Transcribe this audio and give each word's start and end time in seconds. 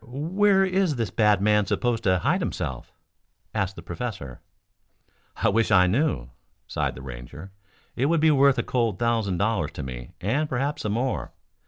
"Where 0.03 0.21
where 0.31 0.65
is 0.65 0.95
this 0.95 1.11
bad 1.11 1.43
man 1.43 1.67
supposed 1.67 2.03
to 2.05 2.17
hide 2.17 2.41
himself?" 2.41 2.91
asked 3.53 3.75
the 3.75 3.83
professor. 3.83 4.41
"I 5.35 5.49
wish 5.49 5.69
I 5.69 5.85
knew," 5.85 6.31
sighed 6.65 6.95
the 6.95 7.03
Ranger. 7.03 7.51
"It 7.95 8.07
would 8.07 8.19
be 8.19 8.31
worth 8.31 8.57
a 8.57 8.63
cold 8.63 8.97
thousand 8.97 9.37
dollars 9.37 9.73
to 9.73 9.83
me 9.83 10.13
and 10.19 10.49
perhaps 10.49 10.81
some 10.81 10.93
more. 10.93 11.33